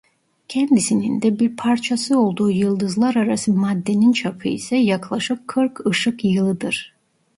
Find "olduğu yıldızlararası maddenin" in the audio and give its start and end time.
2.19-4.13